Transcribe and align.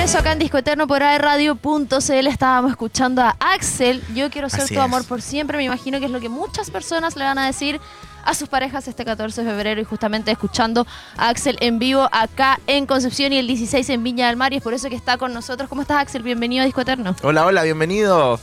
regreso 0.00 0.18
acá 0.18 0.32
en 0.32 0.38
Disco 0.38 0.56
Eterno 0.56 0.86
por 0.86 1.02
aerradio.cl. 1.02 2.26
Estábamos 2.26 2.70
escuchando 2.70 3.20
a 3.20 3.36
Axel. 3.38 4.02
Yo 4.14 4.30
quiero 4.30 4.48
ser 4.48 4.62
Así 4.62 4.74
tu 4.74 4.80
amor 4.80 5.04
por 5.04 5.20
siempre. 5.20 5.58
Me 5.58 5.64
imagino 5.64 5.98
que 5.98 6.06
es 6.06 6.10
lo 6.10 6.20
que 6.20 6.30
muchas 6.30 6.70
personas 6.70 7.16
le 7.16 7.24
van 7.24 7.38
a 7.38 7.44
decir 7.44 7.78
a 8.24 8.32
sus 8.32 8.48
parejas 8.48 8.88
este 8.88 9.04
14 9.04 9.44
de 9.44 9.50
febrero 9.50 9.78
y 9.78 9.84
justamente 9.84 10.30
escuchando 10.30 10.86
a 11.18 11.28
Axel 11.28 11.58
en 11.60 11.78
vivo 11.78 12.08
acá 12.12 12.60
en 12.66 12.86
Concepción 12.86 13.34
y 13.34 13.38
el 13.40 13.46
16 13.46 13.90
en 13.90 14.02
Viña 14.02 14.28
del 14.28 14.38
Mar 14.38 14.54
y 14.54 14.56
es 14.56 14.62
por 14.62 14.72
eso 14.72 14.88
que 14.88 14.96
está 14.96 15.18
con 15.18 15.34
nosotros. 15.34 15.68
¿Cómo 15.68 15.82
estás 15.82 15.98
Axel? 15.98 16.22
Bienvenido 16.22 16.62
a 16.62 16.64
Disco 16.64 16.80
Eterno. 16.80 17.14
Hola, 17.22 17.44
hola, 17.44 17.62
bienvenido. 17.62 18.40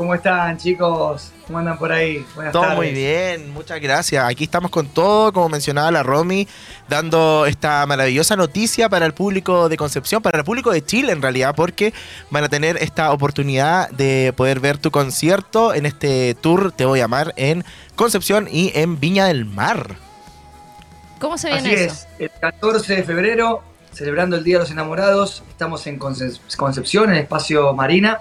¿Cómo 0.00 0.14
están, 0.14 0.56
chicos? 0.56 1.30
¿Cómo 1.46 1.58
andan 1.58 1.76
por 1.76 1.92
ahí? 1.92 2.24
Buenas 2.34 2.54
Todo 2.54 2.62
tardes. 2.62 2.78
muy 2.78 2.90
bien, 2.90 3.50
muchas 3.52 3.78
gracias. 3.82 4.24
Aquí 4.26 4.44
estamos 4.44 4.70
con 4.70 4.86
todo, 4.88 5.30
como 5.30 5.50
mencionaba 5.50 5.90
la 5.90 6.02
Romy, 6.02 6.48
dando 6.88 7.44
esta 7.44 7.84
maravillosa 7.84 8.34
noticia 8.34 8.88
para 8.88 9.04
el 9.04 9.12
público 9.12 9.68
de 9.68 9.76
Concepción, 9.76 10.22
para 10.22 10.38
el 10.38 10.44
público 10.44 10.70
de 10.70 10.82
Chile 10.82 11.12
en 11.12 11.20
realidad, 11.20 11.54
porque 11.54 11.92
van 12.30 12.44
a 12.44 12.48
tener 12.48 12.78
esta 12.78 13.12
oportunidad 13.12 13.90
de 13.90 14.32
poder 14.34 14.58
ver 14.60 14.78
tu 14.78 14.90
concierto 14.90 15.74
en 15.74 15.84
este 15.84 16.34
tour 16.34 16.72
Te 16.72 16.86
Voy 16.86 17.00
a 17.00 17.04
Amar 17.04 17.34
en 17.36 17.62
Concepción 17.94 18.48
y 18.50 18.72
en 18.74 18.98
Viña 19.00 19.26
del 19.26 19.44
Mar. 19.44 19.96
¿Cómo 21.18 21.36
se 21.36 21.50
Así 21.52 21.62
viene 21.68 21.84
eso? 21.84 21.92
es, 21.94 22.08
el 22.18 22.30
14 22.40 22.96
de 22.96 23.02
febrero, 23.02 23.62
celebrando 23.92 24.36
el 24.36 24.44
Día 24.44 24.56
de 24.56 24.60
los 24.60 24.70
Enamorados, 24.70 25.42
estamos 25.50 25.86
en 25.86 25.98
Conce- 25.98 26.40
Concepción, 26.56 27.10
en 27.10 27.16
el 27.16 27.22
espacio 27.24 27.74
Marina, 27.74 28.20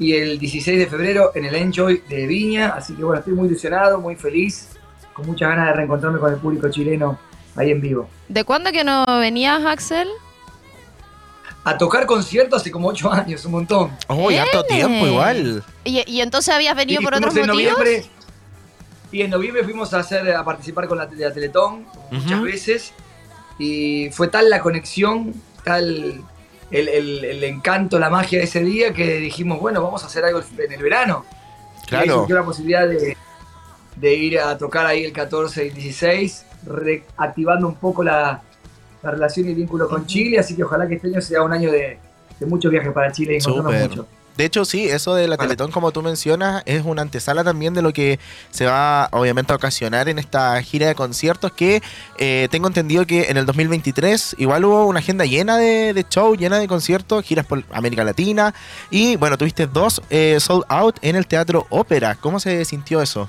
y 0.00 0.14
el 0.14 0.38
16 0.40 0.78
de 0.78 0.86
febrero 0.88 1.30
en 1.36 1.44
el 1.44 1.54
Enjoy 1.54 2.02
de 2.08 2.26
Viña, 2.26 2.70
así 2.70 2.94
que 2.94 3.04
bueno, 3.04 3.20
estoy 3.20 3.34
muy 3.34 3.46
ilusionado, 3.46 4.00
muy 4.00 4.16
feliz, 4.16 4.70
con 5.12 5.26
muchas 5.26 5.50
ganas 5.50 5.66
de 5.68 5.72
reencontrarme 5.74 6.18
con 6.18 6.32
el 6.32 6.40
público 6.40 6.68
chileno 6.70 7.18
ahí 7.54 7.70
en 7.70 7.80
vivo. 7.80 8.08
¿De 8.28 8.42
cuándo 8.44 8.72
que 8.72 8.82
no 8.82 9.04
venías 9.20 9.64
Axel? 9.64 10.08
A 11.62 11.76
tocar 11.76 12.06
concierto 12.06 12.56
hace 12.56 12.70
como 12.70 12.88
8 12.88 13.12
años, 13.12 13.44
un 13.44 13.52
montón. 13.52 13.90
Oh, 14.08 14.30
y 14.30 14.36
harto 14.38 14.64
tiempo 14.64 15.06
igual. 15.06 15.62
¿Y, 15.84 16.02
y 16.10 16.20
entonces 16.22 16.54
habías 16.54 16.74
venido 16.74 17.00
Sí, 17.00 17.04
por 17.04 17.14
otros 17.14 17.36
en 17.36 17.46
motivos? 17.46 17.72
noviembre, 17.78 18.04
y 19.12 19.22
en 19.22 19.30
noviembre 19.30 19.64
fuimos 19.64 19.92
a 19.92 19.98
hacer 19.98 20.30
a 20.34 20.42
participar 20.44 20.88
con 20.88 20.96
la, 20.96 21.06
la 21.14 21.32
Teletón 21.32 21.84
muchas 22.10 22.42
veces 22.42 22.92
y 23.58 24.08
fue 24.12 24.28
tal 24.28 24.48
la 24.48 24.60
conexión, 24.60 25.34
tal 25.64 26.22
el, 26.70 26.88
el- 26.88 27.24
el 27.24 27.44
encanto, 27.44 27.98
la 27.98 28.10
magia 28.10 28.38
de 28.38 28.44
ese 28.44 28.62
día 28.62 28.92
que 28.92 29.16
dijimos, 29.18 29.60
bueno, 29.60 29.82
vamos 29.82 30.02
a 30.04 30.06
hacer 30.06 30.24
algo 30.24 30.40
en 30.58 30.72
el 30.72 30.82
verano. 30.82 31.24
Y 31.90 31.94
ahí 31.94 32.02
Claro. 32.04 32.20
surgió 32.20 32.36
la 32.36 32.44
posibilidad 32.44 32.86
de, 32.88 33.16
de 33.96 34.14
ir 34.14 34.38
a 34.38 34.56
tocar 34.56 34.86
ahí 34.86 35.04
el 35.04 35.12
14 35.12 35.64
y 35.64 35.68
el 35.68 35.74
16, 35.74 36.46
reactivando 36.66 37.66
un 37.68 37.74
poco 37.74 38.02
la, 38.04 38.40
la 39.02 39.10
relación 39.10 39.46
y 39.46 39.50
el 39.50 39.56
vínculo 39.56 39.88
con 39.88 40.06
Chile, 40.06 40.38
así 40.38 40.54
que 40.54 40.62
ojalá 40.64 40.86
que 40.86 40.94
este 40.94 41.08
año 41.08 41.20
sea 41.20 41.42
un 41.42 41.52
año 41.52 41.70
de, 41.72 41.98
de 42.38 42.46
muchos 42.46 42.70
viajes 42.70 42.92
para 42.92 43.10
Chile 43.10 43.38
y 43.38 43.40
mucho. 43.88 44.06
De 44.36 44.46
hecho, 44.46 44.64
sí, 44.64 44.88
eso 44.88 45.14
de 45.14 45.28
la. 45.28 45.36
Teletón, 45.36 45.70
como 45.70 45.90
tú 45.92 46.00
mencionas, 46.02 46.62
es 46.64 46.82
una 46.84 47.02
antesala 47.02 47.44
también 47.44 47.74
de 47.74 47.82
lo 47.82 47.92
que 47.92 48.18
se 48.50 48.64
va, 48.64 49.08
obviamente, 49.12 49.52
a 49.52 49.56
ocasionar 49.56 50.08
en 50.08 50.18
esta 50.18 50.62
gira 50.62 50.86
de 50.88 50.94
conciertos 50.94 51.52
que 51.52 51.82
eh, 52.16 52.48
tengo 52.50 52.66
entendido 52.66 53.06
que 53.06 53.24
en 53.30 53.36
el 53.36 53.44
2023 53.44 54.36
igual 54.38 54.64
hubo 54.64 54.86
una 54.86 55.00
agenda 55.00 55.26
llena 55.26 55.58
de, 55.58 55.92
de 55.92 56.06
shows, 56.08 56.38
llena 56.38 56.58
de 56.58 56.68
conciertos, 56.68 57.22
giras 57.22 57.44
por 57.44 57.64
América 57.70 58.02
Latina 58.02 58.54
y, 58.90 59.16
bueno, 59.16 59.36
tuviste 59.36 59.66
dos 59.66 60.00
eh, 60.08 60.38
sold 60.40 60.64
out 60.68 60.96
en 61.02 61.16
el 61.16 61.26
Teatro 61.26 61.66
Ópera. 61.68 62.14
¿Cómo 62.14 62.40
se 62.40 62.64
sintió 62.64 63.02
eso? 63.02 63.28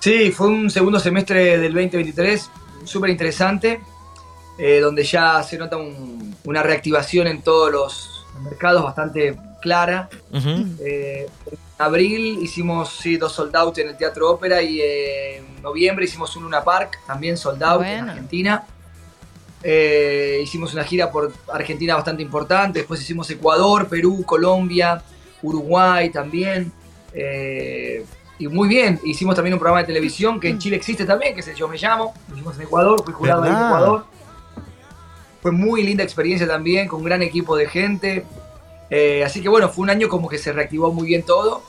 Sí, 0.00 0.32
fue 0.32 0.48
un 0.48 0.70
segundo 0.70 0.98
semestre 0.98 1.58
del 1.58 1.72
2023 1.72 2.50
súper 2.84 3.10
interesante, 3.10 3.80
eh, 4.58 4.80
donde 4.80 5.04
ya 5.04 5.40
se 5.44 5.56
nota 5.56 5.76
un- 5.76 6.34
una 6.44 6.62
reactivación 6.64 7.28
en 7.28 7.42
todos 7.42 7.70
los 7.70 8.21
mercados 8.40 8.82
bastante 8.82 9.36
clara. 9.60 10.08
Eh, 10.32 11.28
en 11.50 11.58
abril 11.78 12.38
hicimos 12.42 12.90
sí, 12.90 13.16
dos 13.16 13.32
sold 13.32 13.54
out 13.56 13.78
en 13.78 13.88
el 13.88 13.96
Teatro 13.96 14.30
Ópera 14.30 14.62
y 14.62 14.80
eh, 14.80 15.38
en 15.38 15.62
noviembre 15.62 16.04
hicimos 16.04 16.34
un 16.36 16.44
Luna 16.44 16.62
Park, 16.62 16.98
también 17.06 17.36
sold 17.36 17.62
out 17.62 17.84
en. 17.84 18.08
Argentina. 18.08 18.64
Eh, 19.64 20.40
hicimos 20.42 20.74
una 20.74 20.82
gira 20.82 21.10
por 21.10 21.32
Argentina 21.52 21.94
bastante 21.94 22.22
importante, 22.22 22.80
después 22.80 23.00
hicimos 23.00 23.30
Ecuador, 23.30 23.88
Perú, 23.88 24.24
Colombia, 24.26 25.02
Uruguay 25.40 26.10
también. 26.10 26.72
Eh, 27.14 28.04
y 28.38 28.48
muy 28.48 28.68
bien, 28.68 28.98
hicimos 29.04 29.36
también 29.36 29.54
un 29.54 29.60
programa 29.60 29.80
de 29.80 29.86
televisión 29.86 30.40
que 30.40 30.48
en 30.48 30.58
Chile 30.58 30.76
existe 30.76 31.04
también, 31.04 31.34
que 31.34 31.40
es 31.40 31.48
el 31.48 31.54
Yo 31.54 31.68
Me 31.68 31.78
Llamo. 31.78 32.12
Lo 32.28 32.34
hicimos 32.34 32.56
en 32.56 32.62
Ecuador, 32.62 33.04
fui 33.04 33.14
jurado 33.14 33.42
ahí 33.42 33.50
en. 33.50 33.54
Ecuador. 33.54 34.04
Fue 35.42 35.50
muy 35.52 35.82
linda 35.82 36.02
experiencia 36.04 36.46
también, 36.46 36.88
con 36.88 37.00
un 37.00 37.04
gran 37.04 37.20
equipo 37.22 37.56
de 37.56 37.66
gente. 37.68 38.24
Eh, 38.90 39.22
así 39.24 39.42
que 39.42 39.48
bueno, 39.48 39.68
fue 39.68 39.82
un 39.82 39.90
año 39.90 40.08
como 40.08 40.28
que 40.28 40.38
se 40.38 40.52
reactivó 40.52 40.92
muy 40.92 41.06
bien 41.08 41.24
todo. 41.24 41.62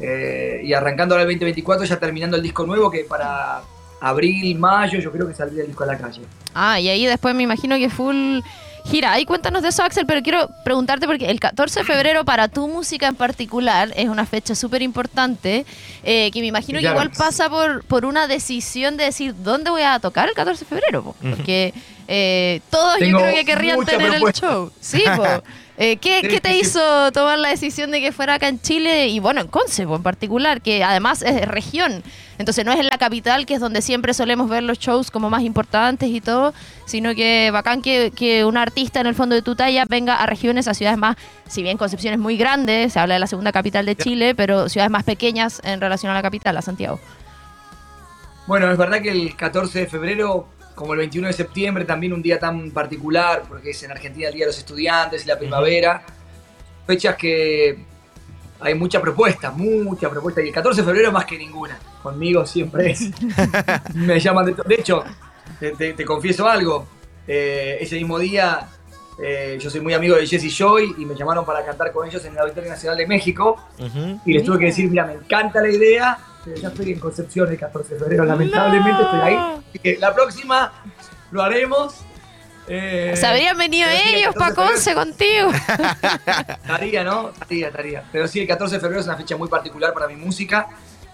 Eh, 0.00 0.62
y 0.64 0.72
arrancando 0.72 1.14
ahora 1.14 1.22
el 1.24 1.28
2024, 1.28 1.84
ya 1.84 1.98
terminando 1.98 2.36
el 2.36 2.42
disco 2.42 2.64
nuevo, 2.64 2.90
que 2.90 3.00
para 3.04 3.60
abril, 4.00 4.58
mayo, 4.58 4.98
yo 4.98 5.12
creo 5.12 5.28
que 5.28 5.34
saldría 5.34 5.60
el 5.62 5.66
disco 5.68 5.84
a 5.84 5.88
la 5.88 5.98
calle. 5.98 6.22
Ah, 6.54 6.80
y 6.80 6.88
ahí 6.88 7.04
después 7.04 7.34
me 7.34 7.42
imagino 7.42 7.76
que 7.76 7.90
full 7.90 8.40
gira. 8.86 9.12
Ahí 9.12 9.26
cuéntanos 9.26 9.62
de 9.62 9.68
eso, 9.68 9.82
Axel, 9.82 10.06
pero 10.06 10.22
quiero 10.22 10.48
preguntarte 10.64 11.06
porque 11.06 11.28
el 11.30 11.38
14 11.38 11.80
de 11.80 11.84
febrero 11.84 12.24
para 12.24 12.48
tu 12.48 12.66
música 12.66 13.08
en 13.08 13.14
particular 13.14 13.92
es 13.94 14.08
una 14.08 14.24
fecha 14.24 14.54
súper 14.54 14.80
importante, 14.80 15.66
eh, 16.02 16.30
que 16.32 16.40
me 16.40 16.46
imagino 16.46 16.78
que 16.78 16.84
Claro. 16.84 16.96
igual 16.96 17.10
pasa 17.10 17.50
por, 17.50 17.84
por 17.84 18.06
una 18.06 18.26
decisión 18.26 18.96
de 18.96 19.04
decir 19.04 19.34
dónde 19.42 19.68
voy 19.70 19.82
a 19.82 19.98
tocar 19.98 20.30
el 20.30 20.34
14 20.34 20.64
de 20.64 20.68
febrero, 20.68 21.14
porque 21.20 21.74
eh, 22.12 22.60
todos 22.70 22.98
yo 22.98 23.18
creo 23.18 23.32
que 23.32 23.44
querrían 23.44 23.84
tener 23.84 24.10
propuesta. 24.10 24.46
el 24.46 24.52
show. 24.52 24.72
Sí. 24.80 25.04
Eh, 25.82 25.96
¿qué, 25.96 26.40
te 26.42 26.58
hizo 26.58 27.10
tomar 27.10 27.38
la 27.38 27.48
decisión 27.48 27.90
de 27.90 28.02
que 28.02 28.12
fuera 28.12 28.34
acá 28.34 28.48
en 28.48 28.60
Chile 28.60 29.08
y 29.08 29.18
bueno, 29.18 29.40
en 29.40 29.46
Conce 29.46 29.84
en 29.84 30.02
particular, 30.02 30.60
que 30.60 30.84
además 30.84 31.22
es 31.22 31.48
región? 31.48 32.02
Entonces 32.36 32.66
no 32.66 32.72
es 32.72 32.80
en 32.80 32.88
la 32.88 32.98
capital, 32.98 33.46
que 33.46 33.54
es 33.54 33.60
donde 33.60 33.80
siempre 33.80 34.12
solemos 34.12 34.50
ver 34.50 34.62
los 34.62 34.78
shows 34.78 35.10
como 35.10 35.30
más 35.30 35.42
importantes 35.42 36.10
y 36.10 36.20
todo, 36.20 36.52
sino 36.84 37.14
que 37.14 37.50
bacán 37.50 37.80
que, 37.80 38.12
que 38.14 38.44
un 38.44 38.58
artista 38.58 39.00
en 39.00 39.06
el 39.06 39.14
fondo 39.14 39.34
de 39.34 39.40
tu 39.40 39.54
talla 39.56 39.86
venga 39.88 40.16
a 40.16 40.26
regiones, 40.26 40.68
a 40.68 40.74
ciudades 40.74 40.98
más, 40.98 41.16
si 41.48 41.62
bien 41.62 41.78
Concepción 41.78 42.12
es 42.12 42.20
muy 42.20 42.36
grande, 42.36 42.90
se 42.90 43.00
habla 43.00 43.14
de 43.14 43.20
la 43.20 43.26
segunda 43.26 43.50
capital 43.50 43.86
de 43.86 43.96
Chile, 43.96 44.34
pero 44.34 44.68
ciudades 44.68 44.90
más 44.90 45.04
pequeñas 45.04 45.62
en 45.64 45.80
relación 45.80 46.12
a 46.12 46.14
la 46.14 46.20
capital, 46.20 46.58
a 46.58 46.60
Santiago. 46.60 47.00
Bueno, 48.46 48.70
es 48.70 48.76
verdad 48.76 49.00
que 49.00 49.12
el 49.12 49.34
14 49.34 49.78
de 49.78 49.86
febrero, 49.86 50.46
como 50.74 50.92
el 50.94 50.98
21 51.00 51.26
de 51.28 51.32
septiembre, 51.32 51.84
también 51.84 52.12
un 52.12 52.22
día 52.22 52.38
tan 52.38 52.70
particular, 52.70 53.42
porque 53.48 53.70
es 53.70 53.82
en 53.82 53.90
Argentina 53.90 54.28
el 54.28 54.34
Día 54.34 54.44
de 54.44 54.48
los 54.52 54.58
Estudiantes 54.58 55.24
y 55.24 55.28
la 55.28 55.38
primavera. 55.38 56.02
Fechas 56.86 57.16
que 57.16 57.84
hay 58.60 58.74
mucha 58.74 59.00
propuesta, 59.00 59.50
mucha 59.50 60.08
propuesta. 60.10 60.42
Y 60.42 60.48
el 60.48 60.54
14 60.54 60.80
de 60.80 60.86
febrero 60.86 61.12
más 61.12 61.24
que 61.24 61.38
ninguna. 61.38 61.78
Conmigo 62.02 62.46
siempre 62.46 62.92
es. 62.92 63.10
Me 63.94 64.18
llaman 64.18 64.46
de 64.46 64.52
todo. 64.52 64.64
De 64.68 64.74
hecho, 64.76 65.04
te, 65.58 65.72
te- 65.72 65.92
te 65.92 66.04
confieso 66.04 66.48
algo. 66.48 66.86
eh, 67.26 67.78
ese 67.80 67.96
mismo 67.96 68.18
día 68.18 68.66
eh, 69.22 69.58
yo 69.60 69.68
soy 69.68 69.80
muy 69.82 69.92
amigo 69.92 70.16
de 70.16 70.26
Jesse 70.26 70.50
Joy 70.56 70.94
y 70.98 71.04
me 71.04 71.14
llamaron 71.14 71.44
para 71.44 71.62
cantar 71.64 71.92
con 71.92 72.08
ellos 72.08 72.24
en 72.24 72.32
el 72.32 72.38
Auditorio 72.38 72.70
Nacional 72.70 72.96
de 72.96 73.06
México. 73.06 73.62
Ujú. 73.78 74.20
Y 74.24 74.32
les 74.32 74.42
tuve 74.44 74.58
que 74.58 74.64
decir, 74.66 74.88
mira, 74.88 75.04
me 75.04 75.12
encanta 75.12 75.60
la 75.60 75.68
idea, 75.68 76.18
ya 76.60 76.68
estoy 76.68 76.92
en 76.92 76.98
Concepción 77.00 77.50
el 77.50 77.58
14 77.58 77.94
de 77.94 78.00
febrero, 78.00 78.24
lamentablemente 78.24 79.02
estoy 79.02 79.20
ahí. 79.20 79.36
Así 79.68 79.78
que 79.78 79.96
la 79.98 80.14
próxima 80.14 80.72
lo 81.30 81.42
haremos. 81.42 81.94
Eh, 82.68 83.14
Se 83.16 83.26
habrían 83.26 83.58
venido 83.58 83.88
ellos 83.90 84.34
14 84.34 84.38
para 84.38 84.54
Conce 84.54 84.94
contigo. 84.94 85.50
Estaría, 86.62 87.04
¿no? 87.04 87.30
Estaría, 87.30 87.68
estaría. 87.68 88.04
Pero 88.12 88.28
sí, 88.28 88.40
el 88.40 88.46
14 88.48 88.76
de 88.76 88.80
febrero 88.80 89.00
es 89.00 89.06
una 89.06 89.16
fecha 89.16 89.36
muy 89.36 89.48
particular 89.48 89.92
para 89.92 90.06
mi 90.08 90.16
música 90.16 90.68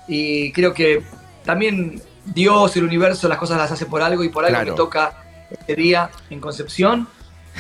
y 0.09 0.53
creo 0.53 0.75
que 0.75 1.03
también 1.45 2.01
Dios, 2.25 2.77
el 2.77 2.85
universo, 2.85 3.29
las 3.29 3.39
cosas 3.39 3.57
las 3.59 3.71
hace 3.73 3.87
por 3.87 4.03
algo 4.03 4.23
y 4.25 4.29
por 4.29 4.45
algo 4.45 4.57
Claro. 4.57 4.71
me 4.73 4.77
toca 4.77 5.25
este 5.51 5.77
día 5.77 6.11
en 6.29 6.41
Concepción, 6.41 7.09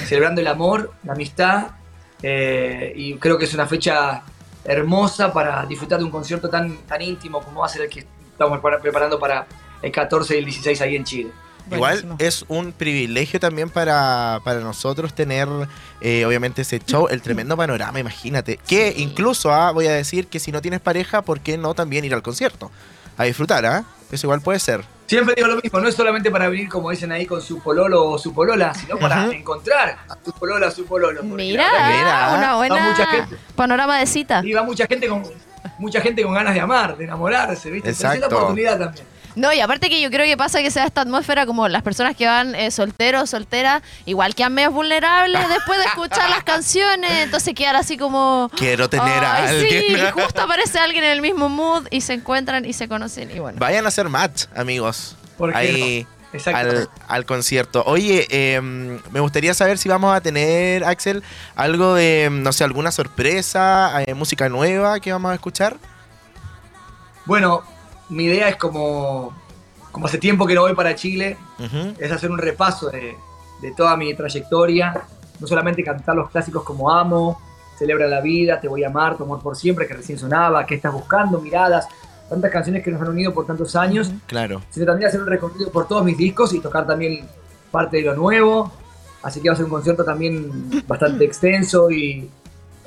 celebrando 0.06 0.40
el 0.40 0.46
amor, 0.48 0.92
la 1.04 1.12
amistad 1.14 1.68
eh, 2.22 2.92
y 2.96 3.14
creo 3.14 3.38
que 3.38 3.44
es 3.44 3.54
una 3.54 3.66
fecha 3.66 4.22
hermosa 4.66 5.32
para 5.32 5.64
disfrutar 5.66 5.98
de 5.98 6.04
un 6.04 6.10
concierto 6.10 6.48
tan, 6.48 6.76
tan 6.86 7.00
íntimo 7.02 7.40
como 7.42 7.60
va 7.60 7.66
a 7.66 7.68
ser 7.68 7.82
el 7.82 7.88
que 7.90 8.06
estamos 8.32 8.60
para- 8.60 8.80
preparando 8.80 9.18
para 9.18 9.46
el 9.82 9.92
14 9.92 10.34
y 10.34 10.38
el 10.38 10.44
16 10.44 10.80
ahí 10.80 10.96
en 10.96 11.04
Chile. 11.04 11.30
Igual 11.70 12.14
es 12.20 12.44
un 12.46 12.70
privilegio 12.72 13.40
también 13.40 13.70
para, 13.70 14.40
para 14.44 14.60
nosotros 14.60 15.12
tener, 15.14 15.48
eh, 16.00 16.24
obviamente, 16.24 16.62
ese 16.62 16.78
show, 16.78 17.08
el 17.10 17.20
tremendo 17.22 17.56
panorama, 17.56 17.98
imagínate. 17.98 18.58
Que 18.68 18.92
Sí. 18.92 19.02
incluso 19.02 19.52
ah, 19.52 19.72
voy 19.72 19.88
a 19.88 19.92
decir 19.92 20.28
que 20.28 20.38
si 20.38 20.52
no 20.52 20.62
tienes 20.62 20.78
pareja, 20.80 21.22
¿por 21.22 21.40
qué 21.40 21.58
no 21.58 21.74
también 21.74 22.04
ir 22.04 22.14
al 22.14 22.22
concierto? 22.22 22.70
A 23.18 23.24
disfrutar, 23.24 23.66
¿ah? 23.66 23.84
Eso 24.12 24.26
igual 24.28 24.42
puede 24.42 24.60
ser. 24.60 24.84
Siempre 25.06 25.34
digo 25.36 25.46
lo 25.48 25.56
mismo, 25.56 25.80
no 25.80 25.88
es 25.88 25.94
solamente 25.94 26.30
para 26.30 26.48
venir, 26.48 26.68
como 26.68 26.90
dicen 26.90 27.12
ahí, 27.12 27.26
con 27.26 27.40
su 27.40 27.60
pololo 27.60 28.04
o 28.10 28.18
su 28.18 28.34
polola, 28.34 28.74
sino 28.74 28.98
para 28.98 29.26
encontrar 29.26 29.98
a 30.08 30.16
su 30.24 30.32
polola 30.32 30.66
o 30.66 30.70
su 30.70 30.84
pololo. 30.84 31.22
Mira, 31.22 31.64
Mira, 31.88 32.34
una 32.36 32.56
buena 32.56 32.90
mucha 32.90 33.06
gente. 33.06 33.36
panorama 33.54 33.98
de 33.98 34.06
cita. 34.06 34.42
Y 34.44 34.52
va 34.52 34.64
mucha 34.64 34.86
gente 34.86 35.06
con 35.08 35.22
mucha 35.78 36.00
gente 36.00 36.22
con 36.22 36.32
ganas 36.34 36.54
de 36.54 36.60
amar, 36.60 36.96
de 36.96 37.04
enamorarse, 37.04 37.70
¿viste? 37.70 37.90
Entonces 37.90 37.98
es 37.98 38.02
la 38.02 38.14
Exacto. 38.26 38.36
oportunidad 38.36 38.78
también. 38.78 39.06
No, 39.36 39.52
y 39.52 39.60
aparte 39.60 39.90
que 39.90 40.00
yo 40.00 40.10
creo 40.10 40.24
que 40.24 40.36
pasa 40.36 40.60
que 40.62 40.70
sea 40.70 40.84
esta 40.86 41.02
atmósfera 41.02 41.44
como 41.44 41.68
las 41.68 41.82
personas 41.82 42.16
que 42.16 42.26
van 42.26 42.54
eh, 42.54 42.70
solteros, 42.70 43.28
solteras, 43.30 43.82
igual 44.06 44.34
que 44.34 44.42
a 44.42 44.48
menos 44.48 44.72
vulnerables 44.72 45.46
después 45.50 45.78
de 45.78 45.84
escuchar 45.84 46.30
las 46.30 46.42
canciones, 46.42 47.10
entonces 47.22 47.54
quedar 47.54 47.76
así 47.76 47.98
como... 47.98 48.50
Quiero 48.56 48.88
tener 48.88 49.22
a 49.22 49.36
"Ay, 49.36 49.56
alguien. 49.56 49.82
Sí, 49.86 49.92
y 49.94 50.10
justo 50.20 50.40
aparece 50.42 50.78
alguien 50.78 51.04
en 51.04 51.10
el 51.10 51.20
mismo 51.20 51.50
mood 51.50 51.86
y 51.90 52.00
se 52.00 52.14
encuentran 52.14 52.64
y 52.64 52.72
se 52.72 52.88
conocen 52.88 53.30
y 53.30 53.38
bueno. 53.38 53.58
Vayan 53.60 53.84
a 53.84 53.88
hacer 53.88 54.08
match, 54.08 54.44
amigos. 54.56 55.16
¿Por 55.36 55.52
qué 55.52 55.58
Ahí 55.58 56.06
no? 56.10 56.16
Exacto. 56.32 56.58
al, 56.58 56.90
al 57.06 57.24
concierto. 57.26 57.82
Oye, 57.86 58.26
eh, 58.30 58.60
me 58.62 59.20
gustaría 59.20 59.52
saber 59.52 59.76
si 59.76 59.88
vamos 59.90 60.14
a 60.16 60.20
tener, 60.22 60.82
Axel, 60.84 61.22
algo 61.54 61.94
de, 61.94 62.28
no 62.32 62.52
sé, 62.52 62.64
alguna 62.64 62.90
sorpresa, 62.90 64.02
eh, 64.06 64.14
música 64.14 64.48
nueva 64.48 64.98
que 64.98 65.12
vamos 65.12 65.30
a 65.30 65.34
escuchar. 65.34 65.76
Bueno, 67.26 67.62
mi 68.08 68.24
idea 68.24 68.48
es 68.48 68.56
como, 68.56 69.32
como 69.92 70.06
hace 70.06 70.18
tiempo 70.18 70.46
que 70.46 70.54
no 70.54 70.62
voy 70.62 70.74
para 70.74 70.94
Chile, 70.94 71.36
es 71.98 72.12
hacer 72.12 72.30
un 72.30 72.38
repaso 72.38 72.90
de, 72.90 73.16
de 73.62 73.72
toda 73.72 73.96
mi 73.96 74.14
trayectoria, 74.14 75.02
no 75.40 75.46
solamente 75.46 75.82
cantar 75.84 76.16
los 76.16 76.30
clásicos 76.30 76.62
como 76.62 76.90
Amo, 76.90 77.40
Celebra 77.78 78.06
la 78.06 78.22
vida, 78.22 78.58
Te 78.58 78.68
voy 78.68 78.84
a 78.84 78.88
amar, 78.88 79.16
Tu 79.18 79.24
amor 79.24 79.40
por 79.42 79.54
siempre, 79.54 79.86
que 79.86 79.94
recién 79.94 80.18
sonaba, 80.18 80.64
¿Qué 80.64 80.76
estás 80.76 80.92
buscando? 80.92 81.40
Miradas, 81.40 81.86
tantas 82.28 82.50
canciones 82.50 82.82
que 82.82 82.90
nos 82.90 83.00
han 83.02 83.08
unido 83.08 83.34
por 83.34 83.46
tantos 83.46 83.76
años, 83.76 84.10
Claro. 84.26 84.62
sino 84.70 84.86
también 84.86 85.08
hacer 85.08 85.20
un 85.20 85.26
recorrido 85.26 85.70
por 85.70 85.86
todos 85.86 86.02
mis 86.04 86.16
discos 86.16 86.52
y 86.54 86.60
tocar 86.60 86.86
también 86.86 87.26
parte 87.70 87.98
de 87.98 88.04
lo 88.04 88.14
nuevo, 88.14 88.72
así 89.22 89.40
que 89.42 89.48
va 89.50 89.52
a 89.52 89.56
ser 89.56 89.66
un 89.66 89.70
concierto 89.72 90.04
también 90.04 90.84
bastante 90.86 91.24
extenso 91.26 91.90
y 91.90 92.30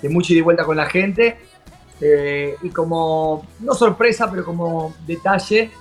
de 0.01 0.09
mucha 0.09 0.33
ida 0.33 0.39
y 0.39 0.43
vuelta 0.43 0.63
con 0.63 0.77
la 0.77 0.87
gente. 0.87 1.37
Eh, 2.01 2.55
y 2.61 2.69
como, 2.69 3.45
no 3.59 3.73
sorpresa, 3.73 4.29
pero 4.29 4.45
como 4.45 4.93
detalle, 5.05 5.71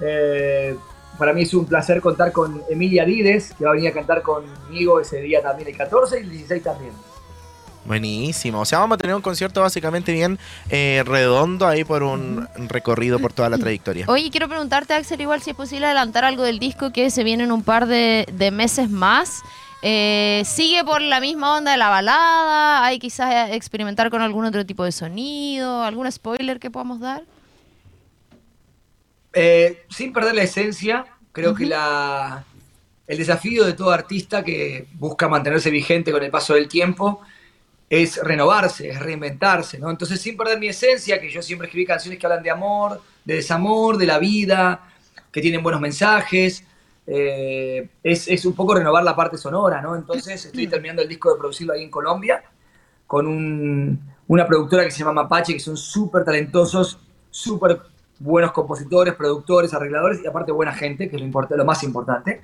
eh, 0.00 0.76
para 1.18 1.32
mí 1.32 1.42
es 1.42 1.54
un 1.54 1.66
placer 1.66 2.00
contar 2.00 2.32
con 2.32 2.62
Emilia 2.68 3.04
Dides, 3.04 3.54
que 3.54 3.64
va 3.64 3.70
a 3.70 3.74
venir 3.74 3.90
a 3.90 3.94
cantar 3.94 4.22
conmigo 4.22 5.00
ese 5.00 5.20
día 5.20 5.42
también, 5.42 5.68
el 5.68 5.76
14 5.76 6.20
y 6.20 6.22
el 6.22 6.30
16 6.30 6.62
también. 6.62 6.92
Buenísimo. 7.88 8.60
O 8.60 8.64
sea, 8.66 8.80
vamos 8.80 8.96
a 8.96 8.98
tener 8.98 9.16
un 9.16 9.22
concierto 9.22 9.62
básicamente 9.62 10.12
bien 10.12 10.38
eh, 10.68 11.02
redondo 11.06 11.66
ahí 11.66 11.84
por 11.84 12.02
un 12.02 12.46
recorrido 12.68 13.18
por 13.18 13.32
toda 13.32 13.48
la 13.48 13.56
trayectoria. 13.58 14.04
Oye, 14.08 14.30
quiero 14.30 14.46
preguntarte, 14.46 14.92
Axel, 14.92 15.22
igual 15.22 15.40
si 15.40 15.50
es 15.50 15.56
posible 15.56 15.86
adelantar 15.86 16.24
algo 16.24 16.42
del 16.42 16.58
disco 16.58 16.92
que 16.92 17.10
se 17.10 17.24
viene 17.24 17.44
en 17.44 17.52
un 17.52 17.62
par 17.62 17.86
de, 17.86 18.26
de 18.30 18.50
meses 18.50 18.90
más. 18.90 19.42
Eh, 19.80 20.42
¿Sigue 20.44 20.82
por 20.84 21.00
la 21.00 21.20
misma 21.20 21.56
onda 21.56 21.72
de 21.72 21.76
la 21.76 21.88
balada? 21.88 22.84
¿Hay 22.84 22.98
quizás 22.98 23.52
experimentar 23.52 24.10
con 24.10 24.22
algún 24.22 24.44
otro 24.44 24.66
tipo 24.66 24.84
de 24.84 24.92
sonido? 24.92 25.82
¿Algún 25.82 26.10
spoiler 26.10 26.58
que 26.58 26.70
podamos 26.70 27.00
dar? 27.00 27.22
Eh, 29.32 29.84
sin 29.88 30.12
perder 30.12 30.34
la 30.34 30.42
esencia, 30.42 31.06
creo 31.32 31.54
que 31.54 31.66
la, 31.66 32.44
el 33.06 33.18
desafío 33.18 33.64
de 33.64 33.74
todo 33.74 33.90
artista 33.90 34.42
que 34.42 34.86
busca 34.94 35.28
mantenerse 35.28 35.70
vigente 35.70 36.10
con 36.10 36.22
el 36.24 36.30
paso 36.30 36.54
del 36.54 36.66
tiempo 36.66 37.20
es 37.88 38.22
renovarse, 38.22 38.90
es 38.90 38.98
reinventarse, 38.98 39.78
¿no? 39.78 39.90
Entonces, 39.90 40.20
sin 40.20 40.36
perder 40.36 40.58
mi 40.58 40.68
esencia, 40.68 41.20
que 41.20 41.30
yo 41.30 41.40
siempre 41.40 41.68
escribí 41.68 41.86
canciones 41.86 42.18
que 42.18 42.26
hablan 42.26 42.42
de 42.42 42.50
amor, 42.50 43.00
de 43.24 43.36
desamor, 43.36 43.96
de 43.96 44.06
la 44.06 44.18
vida, 44.18 44.90
que 45.32 45.40
tienen 45.40 45.62
buenos 45.62 45.80
mensajes, 45.80 46.64
eh, 47.10 47.88
es, 48.02 48.28
es 48.28 48.44
un 48.44 48.52
poco 48.54 48.74
renovar 48.74 49.02
la 49.02 49.16
parte 49.16 49.38
sonora, 49.38 49.80
¿no? 49.80 49.96
Entonces, 49.96 50.44
estoy 50.44 50.66
terminando 50.66 51.00
el 51.02 51.08
disco 51.08 51.32
de 51.32 51.38
producirlo 51.38 51.72
ahí 51.72 51.82
en 51.82 51.90
Colombia 51.90 52.42
con 53.06 53.26
un- 53.26 53.98
una 54.28 54.46
productora 54.46 54.84
que 54.84 54.90
se 54.90 54.98
llama 54.98 55.22
Mapache, 55.22 55.54
que 55.54 55.60
son 55.60 55.76
súper 55.76 56.22
talentosos, 56.24 56.98
súper 57.30 57.80
buenos 58.18 58.52
compositores, 58.52 59.14
productores, 59.14 59.72
arregladores 59.72 60.20
y 60.22 60.26
aparte 60.26 60.52
buena 60.52 60.74
gente, 60.74 61.08
que 61.08 61.16
es 61.16 61.22
lo, 61.22 61.56
lo 61.56 61.64
más 61.64 61.82
importante. 61.82 62.42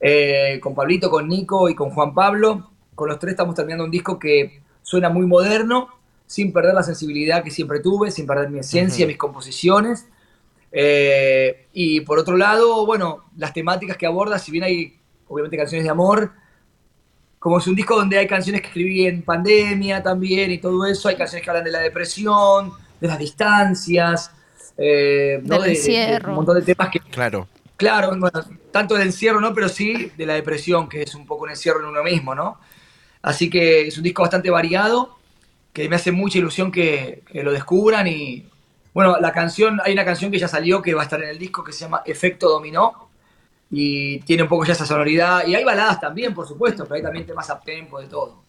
Eh, 0.00 0.58
con 0.60 0.74
Pablito, 0.74 1.08
con 1.08 1.28
Nico 1.28 1.68
y 1.68 1.74
con 1.76 1.90
Juan 1.90 2.12
Pablo, 2.14 2.70
con 2.96 3.08
los 3.08 3.18
tres 3.20 3.32
estamos 3.32 3.54
terminando 3.54 3.84
un 3.84 3.90
disco 3.92 4.18
que 4.18 4.60
suena 4.82 5.08
muy 5.08 5.24
moderno, 5.26 5.88
sin 6.26 6.52
perder 6.52 6.74
la 6.74 6.82
sensibilidad 6.82 7.44
que 7.44 7.50
siempre 7.50 7.78
tuve, 7.80 8.10
sin 8.10 8.26
perder 8.26 8.50
mi 8.50 8.58
esencia, 8.58 9.06
mis 9.06 9.16
composiciones. 9.18 10.08
Eh, 10.76 11.68
y 11.72 12.00
por 12.00 12.18
otro 12.18 12.36
lado, 12.36 12.84
bueno, 12.84 13.26
las 13.36 13.52
temáticas 13.52 13.96
que 13.96 14.06
aborda, 14.06 14.40
si 14.40 14.50
bien 14.50 14.64
hay 14.64 14.98
obviamente 15.28 15.56
canciones 15.56 15.84
de 15.84 15.90
amor, 15.90 16.32
como 17.38 17.58
es 17.58 17.66
un 17.68 17.76
disco 17.76 17.94
donde 17.94 18.18
hay 18.18 18.26
canciones 18.26 18.60
que 18.60 18.66
escribí 18.68 19.06
en 19.06 19.22
pandemia 19.22 20.02
también 20.02 20.50
y 20.50 20.58
todo 20.58 20.84
eso, 20.86 21.08
hay 21.08 21.14
canciones 21.16 21.44
que 21.44 21.50
hablan 21.50 21.64
de 21.64 21.70
la 21.70 21.78
depresión, 21.80 22.72
de 23.00 23.06
las 23.06 23.18
distancias, 23.18 24.32
eh, 24.76 25.40
¿no? 25.44 25.60
Del 25.60 25.62
De- 25.62 25.68
de- 25.68 25.70
de 25.70 25.78
encierro. 25.78 26.28
un 26.30 26.34
montón 26.36 26.56
de 26.56 26.62
temas 26.74 26.90
que, 26.90 26.98
Claro. 26.98 27.46
claro, 27.76 28.08
bueno, 28.18 28.30
tanto 28.72 28.94
del 28.94 29.06
encierro, 29.08 29.40
¿no? 29.40 29.54
Pero 29.54 29.68
sí 29.68 30.10
de 30.16 30.26
la 30.26 30.34
depresión, 30.34 30.88
que 30.88 31.02
es 31.02 31.14
un 31.14 31.24
poco 31.26 31.44
un 31.44 31.50
encierro 31.50 31.80
en 31.80 31.86
uno 31.86 32.02
mismo, 32.02 32.34
¿no? 32.34 32.58
Así 33.22 33.48
que 33.48 33.86
es 33.86 33.96
un 33.96 34.02
disco 34.02 34.22
bastante 34.22 34.50
variado, 34.50 35.16
que 35.72 35.88
me 35.88 35.96
hace 35.96 36.10
mucha 36.12 36.38
ilusión 36.38 36.72
que, 36.72 37.22
que 37.30 37.42
lo 37.44 37.52
descubran 37.52 38.06
y, 38.08 38.48
bueno, 38.94 39.18
la 39.20 39.32
canción, 39.32 39.80
hay 39.84 39.92
una 39.92 40.04
canción 40.04 40.30
que 40.30 40.38
ya 40.38 40.46
salió 40.46 40.80
que 40.80 40.94
va 40.94 41.02
a 41.02 41.04
estar 41.04 41.20
en 41.20 41.28
el 41.28 41.38
disco 41.38 41.64
que 41.64 41.72
se 41.72 41.80
llama 41.80 42.02
Efecto 42.06 42.48
Dominó 42.48 43.10
y 43.68 44.20
tiene 44.20 44.44
un 44.44 44.48
poco 44.48 44.64
ya 44.64 44.72
esa 44.72 44.86
sonoridad 44.86 45.44
y 45.46 45.56
hay 45.56 45.64
baladas 45.64 46.00
también, 46.00 46.32
por 46.32 46.46
supuesto, 46.46 46.84
pero 46.84 46.94
hay 46.94 47.02
también 47.02 47.26
temas 47.26 47.50
a 47.50 47.58
tempo 47.58 48.00
de 48.00 48.06
todo. 48.06 48.43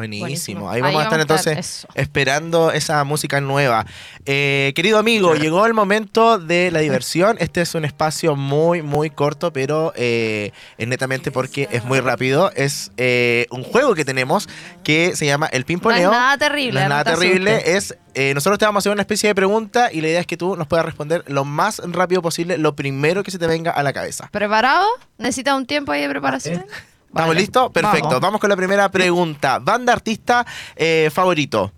Buenísimo. 0.00 0.22
Buenísimo. 0.22 0.70
Ahí 0.70 0.80
vamos 0.80 1.02
a 1.02 1.04
estar 1.04 1.20
entonces 1.20 1.58
eso. 1.58 1.88
esperando 1.94 2.72
esa 2.72 3.04
música 3.04 3.42
nueva. 3.42 3.84
Eh, 4.24 4.72
querido 4.74 4.98
amigo, 4.98 5.34
llegó 5.34 5.66
el 5.66 5.74
momento 5.74 6.38
de 6.38 6.70
la 6.70 6.78
diversión. 6.80 7.36
Este 7.38 7.60
es 7.60 7.74
un 7.74 7.84
espacio 7.84 8.34
muy, 8.34 8.80
muy 8.80 9.10
corto, 9.10 9.52
pero 9.52 9.92
eh, 9.96 10.52
es 10.78 10.88
netamente 10.88 11.30
porque 11.30 11.68
es 11.70 11.84
muy 11.84 12.00
rápido. 12.00 12.50
Es 12.56 12.92
eh, 12.96 13.46
un 13.50 13.62
juego 13.62 13.94
que 13.94 14.06
tenemos 14.06 14.48
que 14.82 15.14
se 15.16 15.26
llama 15.26 15.48
El 15.48 15.60
No 15.60 15.60
es 15.60 15.64
Pimponeo. 15.66 16.10
nada 16.10 16.38
terrible. 16.38 16.80
No 16.80 16.80
es 16.80 16.88
nada 16.88 17.04
te 17.04 17.10
terrible, 17.10 17.56
asustes. 17.56 17.90
es 17.90 17.98
eh, 18.14 18.34
nosotros 18.34 18.58
te 18.58 18.64
vamos 18.64 18.80
a 18.80 18.82
hacer 18.82 18.92
una 18.92 19.02
especie 19.02 19.28
de 19.28 19.34
pregunta 19.34 19.92
y 19.92 20.00
la 20.00 20.08
idea 20.08 20.20
es 20.20 20.26
que 20.26 20.36
tú 20.36 20.56
nos 20.56 20.66
puedas 20.66 20.84
responder 20.84 21.24
lo 21.28 21.44
más 21.44 21.80
rápido 21.84 22.22
posible, 22.22 22.58
lo 22.58 22.74
primero 22.74 23.22
que 23.22 23.30
se 23.30 23.38
te 23.38 23.46
venga 23.46 23.70
a 23.70 23.82
la 23.82 23.92
cabeza. 23.92 24.28
¿Preparado? 24.32 24.86
¿Necesitas 25.18 25.54
un 25.54 25.66
tiempo 25.66 25.92
ahí 25.92 26.02
de 26.02 26.08
preparación? 26.08 26.64
¿Estamos 27.10 27.28
Vale. 27.30 27.40
listos? 27.40 27.72
Perfecto. 27.72 28.06
Vamos. 28.06 28.20
Vamos. 28.20 28.40
con 28.40 28.50
la 28.50 28.56
primera 28.56 28.88
pregunta. 28.88 29.58
Banda 29.58 29.92
artista 29.92 30.46
eh, 30.76 31.10
favorito. 31.12 31.72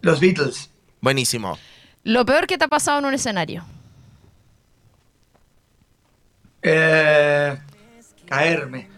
Los 0.00 0.18
Beatles. 0.18 0.70
Buenísimo. 1.02 1.58
Lo 2.04 2.24
peor 2.24 2.46
que 2.46 2.56
te 2.56 2.64
ha 2.64 2.68
pasado 2.68 3.00
en 3.00 3.04
un 3.04 3.12
escenario. 3.12 3.64
Eh, 6.62 7.58
caerme. 8.26 8.88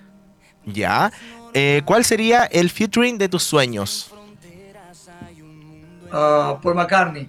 Ya. 0.65 1.13
Eh, 1.53 1.83
¿Cuál 1.85 2.05
sería 2.05 2.45
el 2.45 2.71
featuring 2.71 3.19
de 3.19 3.29
tus 3.29 3.43
sueños? 3.43 4.13
Ah, 6.13 6.57
Paul 6.63 6.77
McCartney. 6.77 7.29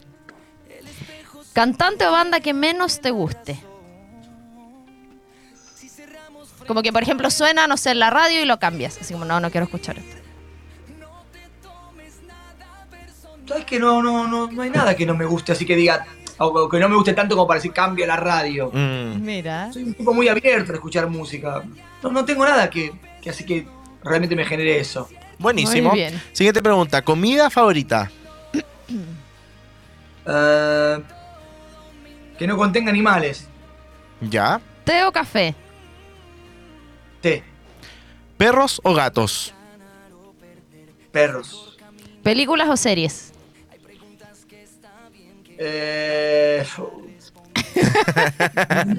Cantante 1.51 2.05
o 2.05 2.11
banda 2.11 2.41
que 2.41 2.53
menos 2.53 3.01
te 3.01 3.09
guste. 3.09 3.59
Como 6.67 6.81
que, 6.81 6.91
por 6.91 7.03
ejemplo, 7.03 7.29
suena, 7.29 7.67
no 7.67 7.77
sé, 7.77 7.91
en 7.91 7.99
la 7.99 8.09
radio 8.09 8.41
y 8.41 8.45
lo 8.45 8.57
cambias. 8.59 8.97
Así 8.99 9.13
como, 9.13 9.25
no, 9.25 9.39
no 9.39 9.51
quiero 9.51 9.65
escuchar 9.65 9.97
esto. 9.97 10.17
¿Sabes 13.47 13.65
que 13.65 13.79
no, 13.79 14.01
no, 14.01 14.27
no, 14.27 14.51
no 14.51 14.61
hay 14.63 14.71
nada 14.71 14.95
que 14.95 15.05
no 15.05 15.15
me 15.15 15.25
guste, 15.25 15.51
así 15.51 15.65
que 15.67 15.75
diga, 15.75 16.05
o 16.39 16.67
que 16.67 16.79
no 16.79 16.89
me 16.89 16.95
guste 16.95 17.13
tanto 17.13 17.35
como 17.35 17.47
para 17.47 17.59
decir 17.59 17.71
cambio 17.71 18.05
la 18.07 18.15
radio. 18.15 18.71
Mm, 18.73 19.21
Mira. 19.23 19.71
Soy 19.71 19.83
un 19.83 19.93
tipo 19.93 20.13
muy 20.13 20.27
abierto 20.27 20.71
a 20.71 20.75
escuchar 20.75 21.07
música. 21.07 21.61
No, 22.01 22.09
no 22.11 22.25
tengo 22.25 22.43
nada 22.43 22.69
que, 22.69 22.91
que 23.21 23.29
así 23.29 23.45
que 23.45 23.67
realmente 24.03 24.35
me 24.35 24.45
genere 24.45 24.79
eso. 24.79 25.07
buenísimo. 25.37 25.89
Muy 25.89 25.99
bien. 25.99 26.21
Siguiente 26.33 26.61
pregunta. 26.63 27.01
¿Comida 27.03 27.49
favorita? 27.49 28.11
Eh, 30.27 31.03
que 32.39 32.47
no 32.47 32.57
contenga 32.57 32.89
animales. 32.89 33.47
Ya. 34.21 34.59
¿Té 34.83 35.03
o 35.03 35.11
café? 35.11 35.53
¿Perros 38.37 38.81
o 38.83 38.93
gatos? 38.93 39.55
perros. 41.15 41.77
¿Películas 42.23 42.67
o 42.67 42.75
series? 42.75 43.31
Eh, 45.57 46.65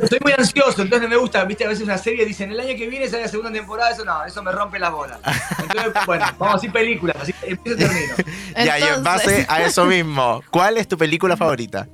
soy 0.09 0.19
muy 0.25 0.33
ansioso, 0.33 0.81
entonces 0.81 1.11
me 1.11 1.17
gusta, 1.17 1.45
viste, 1.45 1.67
a 1.67 1.69
veces 1.69 1.85
una 1.85 1.99
serie 1.99 2.25
dicen 2.25 2.51
el 2.51 2.59
año 2.59 2.75
que 2.75 2.89
viene 2.89 3.07
sale 3.07 3.25
la 3.25 3.29
segunda 3.29 3.53
temporada, 3.53 3.91
eso 3.91 4.07
no, 4.07 4.25
eso 4.25 4.43
me 4.43 4.51
rompe 4.51 4.79
la 4.79 4.89
bola. 4.89 5.21
Entonces, 5.61 5.93
bueno, 6.07 6.25
vamos 6.39 6.55
a 6.55 6.57
decir 6.57 6.73
películas, 6.73 7.19
así 7.21 7.35
que 7.35 7.51
empiezo 7.51 7.79
y 7.79 7.85
termino. 7.85 8.15
Ya, 8.65 8.79
y 8.79 8.85
en 8.85 9.05
base 9.05 9.45
a 9.47 9.63
eso 9.63 9.85
mismo, 9.85 10.43
¿cuál 10.51 10.79
es 10.79 10.89
tu 10.89 10.97
película 10.97 11.37
favorita? 11.37 11.87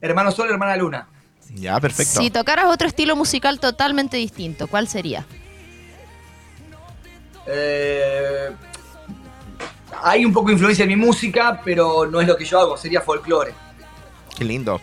Hermano 0.00 0.30
Sol, 0.30 0.48
hermana 0.48 0.76
Luna. 0.76 1.08
Ya, 1.54 1.78
perfecto. 1.80 2.20
Si 2.20 2.30
tocaras 2.30 2.66
otro 2.66 2.86
estilo 2.88 3.16
musical 3.16 3.58
totalmente 3.58 4.16
distinto, 4.16 4.66
¿cuál 4.68 4.88
sería? 4.88 5.24
Eh, 7.46 8.50
hay 10.02 10.24
un 10.24 10.32
poco 10.32 10.48
de 10.48 10.52
influencia 10.54 10.84
en 10.84 10.88
mi 10.90 10.96
música, 10.96 11.60
pero 11.64 12.06
no 12.06 12.20
es 12.20 12.28
lo 12.28 12.36
que 12.36 12.44
yo 12.44 12.60
hago, 12.60 12.76
sería 12.76 13.00
folclore. 13.00 13.52
Qué 14.36 14.44
lindo. 14.44 14.80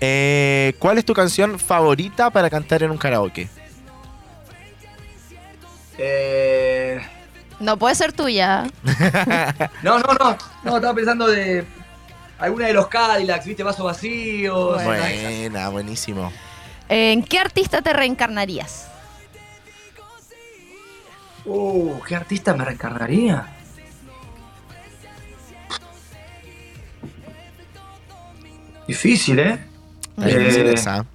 Eh, 0.00 0.74
¿Cuál 0.78 0.98
es 0.98 1.04
tu 1.04 1.14
canción 1.14 1.58
favorita 1.58 2.30
para 2.30 2.50
cantar 2.50 2.82
en 2.82 2.90
un 2.90 2.98
karaoke? 2.98 3.48
Eh, 5.96 7.00
No 7.60 7.78
puede 7.78 7.94
ser 7.94 8.12
tuya. 8.12 8.64
no, 9.82 9.98
no, 9.98 10.14
no. 10.20 10.36
No, 10.64 10.76
estaba 10.76 10.94
pensando 10.94 11.26
de 11.26 11.64
alguna 12.38 12.66
de 12.66 12.72
los 12.72 12.88
Cadillacs, 12.88 13.46
¿viste? 13.46 13.62
Vasos 13.62 13.84
vacíos. 13.84 14.82
Buena, 14.84 15.68
buenísimo. 15.68 16.32
¿En 16.88 17.22
qué 17.22 17.38
artista 17.38 17.82
te 17.82 17.92
reencarnarías? 17.92 18.88
Uh, 21.44 22.00
¿qué 22.06 22.16
artista 22.16 22.54
me 22.54 22.64
reencarnaría? 22.64 23.46
Difícil, 28.86 29.38
¿eh? 29.38 29.58
Ahí 30.16 30.32
Eh, 30.32 30.38
difícil 30.38 30.66
esa. 30.66 31.06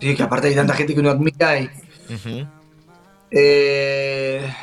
Sí, 0.00 0.14
que 0.14 0.22
aparte 0.22 0.48
hay 0.48 0.54
tanta 0.54 0.74
gente 0.74 0.94
que 0.94 1.00
uno 1.00 1.10
admira 1.10 1.58
y. 1.58 1.70
Ujú. 2.08 2.46
Eh, 3.30 4.54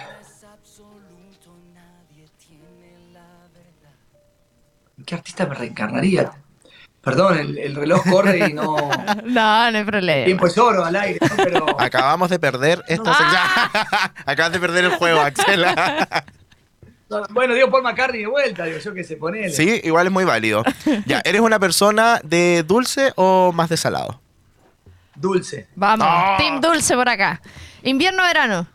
¿Qué 5.05 5.15
artista 5.15 5.45
me 5.45 5.55
reencarnaría? 5.55 6.31
Perdón, 7.01 7.37
el, 7.37 7.57
el 7.59 7.75
reloj 7.75 8.03
corre 8.09 8.47
y 8.49 8.53
no. 8.53 8.75
No, 9.25 9.71
no 9.71 9.77
hay 9.77 9.83
problema. 9.83 10.25
Tiempo 10.25 10.47
es 10.47 10.57
oro 10.57 10.83
al 10.85 10.95
aire, 10.95 11.19
¿no? 11.21 11.35
Pero. 11.37 11.79
Acabamos 11.79 12.29
de 12.31 12.39
perder 12.39 12.83
esta 12.87 13.11
Ah. 13.11 13.69
sección. 13.71 14.11
Acabas 14.25 14.51
de 14.53 14.59
perder 14.59 14.85
el 14.85 14.95
juego, 14.95 15.19
Axel. 15.21 15.65
Bueno, 17.29 17.53
digo 17.53 17.69
Paul 17.69 17.83
McCartney 17.83 18.21
de 18.21 18.27
vuelta, 18.27 18.65
digo 18.65 18.79
yo 18.79 18.93
que 18.93 19.03
se 19.03 19.15
pone. 19.15 19.49
sí, 19.49 19.79
igual 19.83 20.07
es 20.07 20.11
muy 20.11 20.25
válido. 20.25 20.63
Ya, 21.05 21.21
¿eres 21.23 21.41
una 21.41 21.59
persona 21.59 22.19
de 22.23 22.63
dulce 22.63 23.13
o 23.15 23.51
más 23.53 23.69
de 23.69 23.77
salado? 23.77 24.19
Dulce. 25.13 25.67
Vamos, 25.75 26.05
No. 26.07 26.37
Team 26.37 26.59
Dulce 26.59 26.95
por 26.95 27.07
acá. 27.07 27.39
¿Invierno 27.83 28.23
o 28.23 28.25
verano? 28.25 28.67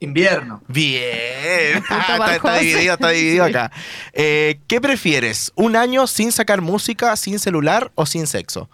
Invierno. 0.00 0.62
Bien. 0.68 1.82
Punto 1.88 1.94
está, 2.12 2.36
está 2.36 2.58
dividido, 2.58 2.94
está 2.94 3.08
dividido 3.10 3.44
acá. 3.44 3.70
Eh, 4.12 4.60
¿Qué 4.66 4.80
prefieres? 4.80 5.52
¿Un 5.54 5.76
año 5.76 6.06
sin 6.06 6.30
sacar 6.32 6.60
música, 6.60 7.16
sin 7.16 7.38
celular 7.38 7.90
o 7.94 8.06
sin 8.06 8.26
sexo? 8.26 8.68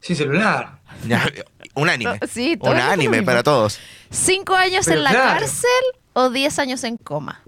Sin 0.00 0.16
celular. 0.16 0.76
Ya, 1.06 1.30
un 1.74 1.90
anime. 1.90 2.18
Sí, 2.32 2.56
todo 2.56 2.70
un 2.70 2.78
es 2.78 2.84
lo 2.84 2.90
anime 2.90 3.10
mismo. 3.18 3.26
para 3.26 3.42
todos. 3.42 3.78
¿Cinco 4.10 4.54
años 4.54 4.86
Pero 4.86 4.96
en 4.98 5.04
la 5.04 5.10
claro. 5.10 5.40
cárcel 5.40 5.68
o 6.14 6.30
diez 6.30 6.58
años 6.58 6.82
en 6.84 6.96
coma? 6.96 7.42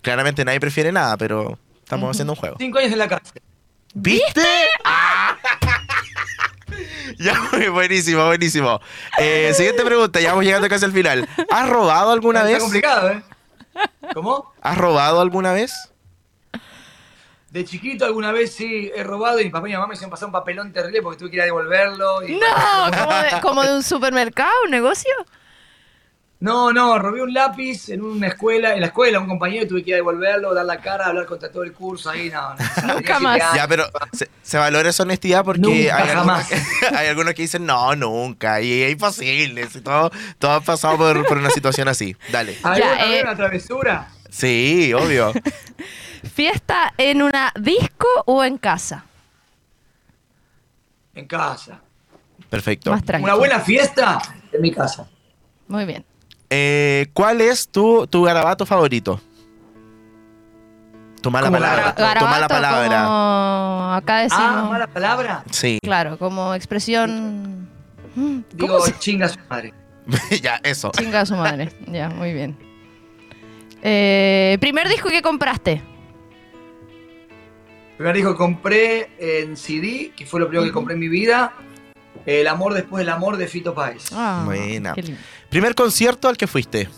Claramente 0.00 0.42
nadie 0.42 0.58
prefiere 0.58 0.90
nada, 0.90 1.18
pero 1.18 1.58
estamos 1.82 2.10
haciendo 2.10 2.32
un 2.32 2.38
juego. 2.38 2.56
Cinco 2.58 2.78
años 2.78 2.92
en 2.92 2.98
la 2.98 3.08
cárcel. 3.08 3.42
¿Viste? 3.92 4.40
Ah. 4.84 5.11
ya, 7.62 7.70
buenísimo, 7.70 8.26
buenísimo. 8.26 8.80
Eh, 9.18 9.52
siguiente 9.54 9.84
pregunta, 9.84 10.20
ya 10.20 10.30
vamos 10.30 10.44
llegando 10.44 10.68
casi 10.68 10.84
al 10.84 10.92
final. 10.92 11.28
¿Has 11.50 11.68
robado 11.68 12.10
alguna 12.12 12.40
Está 12.40 12.52
vez? 12.52 12.62
complicado, 12.62 13.10
¿eh? 13.10 13.22
¿Cómo? 14.14 14.52
¿Has 14.60 14.76
robado 14.78 15.20
alguna 15.20 15.52
vez? 15.52 15.72
De 17.50 17.64
chiquito 17.66 18.06
alguna 18.06 18.32
vez 18.32 18.54
sí 18.54 18.90
he 18.94 19.02
robado 19.04 19.38
y 19.38 19.44
mi 19.44 19.50
papá 19.50 19.66
y 19.68 19.70
mi 19.72 19.74
mamá 19.76 19.86
me 19.86 19.92
hicieron 19.94 20.10
pasar 20.10 20.26
un 20.26 20.32
papelón 20.32 20.72
terrible 20.72 21.02
porque 21.02 21.18
tuve 21.18 21.30
que 21.30 21.36
ir 21.36 21.42
a 21.42 21.44
devolverlo. 21.44 22.26
y- 22.26 22.36
No, 22.38 22.90
como 22.98 23.14
de, 23.14 23.40
como 23.42 23.62
de 23.62 23.74
un 23.74 23.82
supermercado, 23.82 24.52
un 24.64 24.70
negocio. 24.70 25.12
No, 26.42 26.72
no, 26.72 26.98
robé 26.98 27.22
un 27.22 27.32
lápiz 27.32 27.88
en 27.88 28.02
una 28.02 28.26
escuela, 28.26 28.74
en 28.74 28.80
la 28.80 28.88
escuela, 28.88 29.20
un 29.20 29.28
compañero, 29.28 29.64
tuve 29.68 29.84
que 29.84 29.90
ir 29.90 29.94
a 29.94 29.98
devolverlo, 29.98 30.52
dar 30.52 30.64
la 30.66 30.78
cara, 30.80 31.06
hablar 31.06 31.24
contra 31.24 31.52
todo 31.52 31.62
el 31.62 31.72
curso 31.72 32.10
ahí, 32.10 32.30
no, 32.30 32.54
no. 32.56 32.94
Nunca 32.96 33.20
más. 33.20 33.38
Ya, 33.54 33.68
pero 33.68 33.84
se, 34.12 34.28
se 34.42 34.58
valora 34.58 34.90
esa 34.90 35.04
honestidad 35.04 35.44
porque 35.44 35.60
Nunca, 35.60 35.96
hay, 35.96 36.10
algunos, 36.10 36.44
que- 36.48 36.56
hay 36.96 37.06
algunos 37.06 37.34
que 37.34 37.42
dicen, 37.42 37.64
no, 37.64 37.94
nunca, 37.94 38.60
y 38.60 38.82
es 38.82 38.90
imposible. 38.90 39.68
Si 39.68 39.82
todo, 39.82 40.10
todo 40.40 40.50
ha 40.50 40.60
pasado 40.60 40.96
por, 40.96 41.24
por 41.28 41.38
una 41.38 41.50
situación 41.50 41.86
así. 41.86 42.16
Dale. 42.32 42.58
¿Alguna 42.64 42.96
Ya, 42.96 43.04
vez 43.06 43.18
eh. 43.20 43.22
una 43.22 43.36
travesura? 43.36 44.08
Sí, 44.28 44.92
obvio. 44.94 45.32
¿Fiesta 46.34 46.92
en 46.98 47.22
una 47.22 47.52
disco 47.54 48.08
o 48.26 48.42
en 48.42 48.58
casa? 48.58 49.04
En 51.14 51.26
casa. 51.28 51.78
Perfecto. 52.50 52.90
Más 52.90 53.04
tranquilo. 53.04 53.32
Una 53.32 53.38
buena 53.38 53.60
fiesta 53.60 54.18
en 54.50 54.60
mi 54.60 54.72
casa. 54.72 55.08
Muy 55.68 55.84
bien. 55.84 56.04
Eh, 56.54 57.06
¿Cuál 57.14 57.40
es 57.40 57.66
tu, 57.68 58.06
tu 58.06 58.24
garabato 58.24 58.66
favorito? 58.66 59.18
Tu 61.22 61.30
mala 61.30 61.46
¿Cómo 61.46 61.56
palabra. 61.58 61.94
garabato? 61.96 62.18
Tu 62.20 62.26
mala 62.30 62.48
palabra. 62.48 63.02
como 63.04 63.92
acá 63.94 64.18
decimos. 64.18 64.44
Ah, 64.44 64.68
mala 64.70 64.86
palabra. 64.86 65.44
Sí, 65.50 65.78
Claro, 65.82 66.18
como 66.18 66.54
expresión. 66.54 67.68
Mm, 68.14 68.40
¿Cómo 68.58 68.74
Digo, 68.74 68.80
se 68.84 68.98
chinga 68.98 69.28
su 69.30 69.38
madre. 69.48 69.72
ya, 70.42 70.60
eso. 70.62 70.90
chinga 70.94 71.20
a 71.20 71.26
su 71.26 71.36
madre? 71.36 71.72
Ya, 71.86 72.10
muy 72.10 72.34
bien. 72.34 72.54
Eh, 73.82 74.58
primer 74.60 74.88
disco 74.88 75.08
que 75.08 75.22
compraste. 75.22 75.80
Primer 77.96 78.14
disco 78.14 78.32
que 78.32 78.36
compré 78.38 79.10
en 79.18 79.56
CD, 79.56 80.12
que 80.14 80.26
fue 80.26 80.38
lo 80.38 80.48
primero 80.48 80.66
que 80.66 80.72
compré 80.72 80.94
en 80.94 81.00
mi 81.00 81.08
vida. 81.08 81.54
El 82.26 82.46
amor 82.46 82.74
después 82.74 83.00
del 83.00 83.08
amor 83.08 83.36
de 83.38 83.46
Fito 83.46 83.74
Páez. 83.74 84.10
Ah, 84.12 84.42
Buena. 84.44 84.92
qué 84.92 85.02
lindo. 85.02 85.20
Primer 85.52 85.74
concierto 85.74 86.28
al 86.28 86.36
que 86.38 86.46
fuiste. 86.46 86.88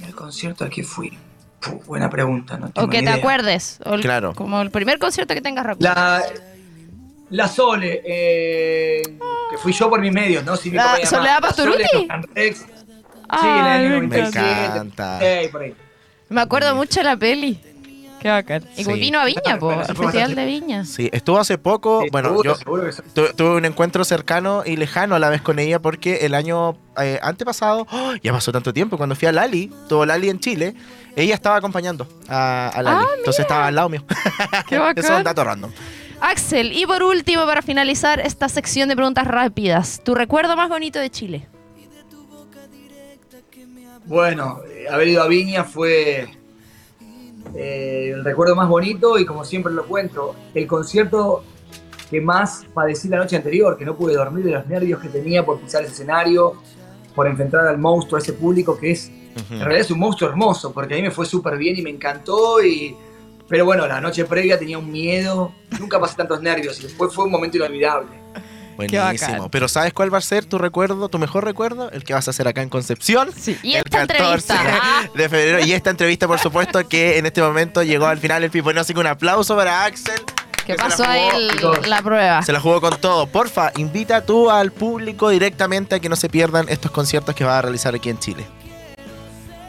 El 0.00 0.14
concierto 0.14 0.62
al 0.64 0.70
que 0.70 0.84
fui. 0.84 1.18
Puh, 1.60 1.82
buena 1.86 2.08
pregunta, 2.08 2.56
no 2.56 2.70
tengo 2.70 2.86
O 2.86 2.88
que 2.90 2.98
ni 2.98 3.04
te 3.06 3.10
idea. 3.10 3.14
acuerdes. 3.20 3.80
o 3.84 3.94
el- 3.94 4.00
Claro. 4.00 4.32
Como 4.34 4.62
el 4.62 4.70
primer 4.70 5.00
concierto 5.00 5.34
que 5.34 5.40
tengas 5.40 5.66
recuerdo. 5.66 5.92
La, 5.92 6.22
la 7.30 7.48
Sole, 7.48 8.00
eh, 8.06 9.02
que 9.50 9.58
fui 9.58 9.72
yo 9.72 9.90
por 9.90 10.00
mis 10.00 10.12
medios, 10.12 10.44
¿no? 10.44 10.56
Sí, 10.56 10.70
mi 10.70 10.76
¿La 10.76 10.84
papá 10.84 10.98
y 11.00 11.04
mi 11.04 11.04
mamá. 11.10 11.16
Soledad 11.18 11.42
La 11.42 11.52
Sole, 11.52 11.84
Pastoruti? 11.84 12.54
Sí, 13.40 13.46
en 13.46 13.56
el 13.56 13.64
año 13.66 13.88
me 13.88 14.06
97. 14.06 14.64
encanta. 14.66 15.20
por 15.50 15.62
ahí. 15.62 15.74
Me 16.28 16.40
acuerdo 16.40 16.74
mucho 16.76 17.00
de 17.00 17.04
la 17.04 17.16
peli. 17.16 17.60
Qué 18.20 18.28
bacán. 18.28 18.64
Y 18.76 18.84
Sí. 18.84 18.92
vino 18.94 19.20
a 19.20 19.24
Viña, 19.24 19.58
po, 19.60 19.70
al 19.70 19.84
Festival 19.96 20.34
de 20.34 20.44
Viña. 20.44 20.84
Sí, 20.84 21.08
estuvo 21.12 21.38
hace 21.38 21.56
poco. 21.58 22.02
Sí, 22.02 22.08
bueno, 22.10 22.30
seguro, 22.30 22.50
yo 22.52 22.56
seguro 22.56 22.84
que 22.86 22.92
sí. 22.92 23.02
tu- 23.14 23.32
tuve 23.36 23.56
un 23.56 23.64
encuentro 23.64 24.04
cercano 24.04 24.62
y 24.66 24.76
lejano 24.76 25.14
a 25.14 25.18
la 25.20 25.28
vez 25.30 25.40
con 25.40 25.58
ella 25.58 25.78
porque 25.80 26.26
el 26.26 26.34
año 26.34 26.76
eh, 27.00 27.20
antepasado, 27.22 27.86
¡oh! 27.92 28.14
ya 28.22 28.32
pasó 28.32 28.50
tanto 28.50 28.72
tiempo, 28.72 28.96
cuando 28.96 29.14
fui 29.14 29.28
a 29.28 29.32
Lali, 29.32 29.70
tuvo 29.88 30.04
Lali 30.04 30.28
en 30.30 30.40
Chile, 30.40 30.74
ella 31.14 31.34
estaba 31.34 31.56
acompañando 31.56 32.08
a, 32.28 32.68
a 32.74 32.82
Lali. 32.82 33.04
Ah, 33.08 33.14
Entonces 33.18 33.40
estaba 33.40 33.66
al 33.68 33.74
lado 33.76 33.88
mío. 33.88 34.04
Qué 34.68 34.74
Eso 34.76 34.84
es 34.96 34.96
bacán. 35.04 35.16
un 35.18 35.22
dato 35.24 35.44
random. 35.44 35.70
Axel, 36.20 36.72
y 36.72 36.84
por 36.86 37.04
último, 37.04 37.46
para 37.46 37.62
finalizar 37.62 38.18
esta 38.18 38.48
sección 38.48 38.88
de 38.88 38.96
preguntas 38.96 39.24
rápidas, 39.28 40.00
¿tu 40.04 40.16
recuerdo 40.16 40.56
más 40.56 40.68
bonito 40.68 40.98
de 40.98 41.08
Chile? 41.10 41.46
Bueno, 44.06 44.60
eh, 44.68 44.86
haber 44.90 45.08
ido 45.08 45.22
a 45.22 45.28
Viña 45.28 45.64
fue 45.64 46.28
eh, 47.54 48.12
el 48.14 48.24
recuerdo 48.24 48.54
más 48.54 48.68
bonito 48.68 49.18
y 49.18 49.24
como 49.24 49.44
siempre 49.44 49.72
lo 49.72 49.86
cuento, 49.86 50.34
el 50.54 50.66
concierto 50.66 51.42
que 52.10 52.20
más 52.20 52.64
padecí 52.72 53.08
la 53.08 53.18
noche 53.18 53.36
anterior, 53.36 53.76
que 53.76 53.84
no 53.84 53.96
pude 53.96 54.14
dormir 54.14 54.44
de 54.44 54.52
los 54.52 54.66
nervios 54.66 55.00
que 55.00 55.08
tenía 55.08 55.44
por 55.44 55.60
pisar 55.60 55.82
ese 55.82 55.92
escenario, 55.92 56.54
por 57.14 57.26
enfrentar 57.26 57.66
al 57.66 57.78
monstruo, 57.78 58.18
a 58.18 58.22
ese 58.22 58.32
público 58.32 58.78
que 58.78 58.92
es, 58.92 59.10
Ujú. 59.36 59.54
en 59.54 59.60
realidad 59.60 59.80
es 59.80 59.90
un 59.90 59.98
monstruo 59.98 60.30
hermoso, 60.30 60.72
porque 60.72 60.94
a 60.94 60.96
mí 60.96 61.02
me 61.02 61.10
fue 61.10 61.26
súper 61.26 61.56
bien 61.58 61.76
y 61.76 61.82
me 61.82 61.90
encantó 61.90 62.62
y... 62.64 62.96
Pero 63.48 63.64
bueno, 63.64 63.86
la 63.86 63.98
noche 63.98 64.26
previa 64.26 64.58
tenía 64.58 64.78
un 64.78 64.90
miedo, 64.90 65.52
nunca 65.80 65.98
pasé 65.98 66.16
tantos 66.16 66.42
nervios 66.42 66.78
y 66.80 66.82
después 66.82 67.14
fue 67.14 67.24
un 67.24 67.30
momento 67.30 67.56
inolvidable. 67.56 68.10
Buenísimo. 68.78 69.50
Pero 69.50 69.66
¿sabes 69.66 69.92
cuál 69.92 70.14
va 70.14 70.18
a 70.18 70.20
ser 70.20 70.44
tu 70.44 70.56
recuerdo, 70.56 71.08
tu 71.08 71.18
mejor 71.18 71.44
recuerdo? 71.44 71.90
El 71.90 72.04
que 72.04 72.14
vas 72.14 72.28
a 72.28 72.30
hacer 72.30 72.46
acá 72.46 72.62
en 72.62 72.68
Concepción. 72.68 73.28
Y 73.64 73.74
el 73.74 73.82
esta 73.84 74.02
entrevista. 74.02 74.54
Ah, 74.56 75.02
de 75.14 75.28
febrero. 75.28 75.66
Y 75.66 75.72
esta 75.72 75.90
entrevista, 75.90 76.28
por 76.28 76.38
supuesto, 76.38 76.88
que 76.88 77.18
en 77.18 77.26
este 77.26 77.42
momento 77.42 77.82
llegó 77.82 78.06
al 78.06 78.18
final 78.18 78.44
el 78.44 78.52
Pipo. 78.52 78.70
Así 78.70 78.94
que 78.94 79.00
un 79.00 79.08
aplauso 79.08 79.56
para 79.56 79.84
Axel. 79.84 80.20
que 80.64 80.76
la 80.76 80.84
pasó 80.84 81.02
ahí 81.04 81.28
la 81.88 82.02
prueba. 82.02 82.40
Se 82.42 82.52
la 82.52 82.60
jugó 82.60 82.80
con 82.80 83.00
todo. 83.00 83.26
Porfa, 83.26 83.72
invita 83.76 84.24
tú 84.24 84.48
al 84.48 84.70
público 84.70 85.28
directamente 85.28 85.96
a 85.96 85.98
que 85.98 86.08
no 86.08 86.14
se 86.14 86.28
pierdan 86.28 86.68
estos 86.68 86.92
conciertos 86.92 87.34
que 87.34 87.44
va 87.44 87.58
a 87.58 87.62
realizar 87.62 87.96
aquí 87.96 88.10
en 88.10 88.20
Chile. 88.20 88.46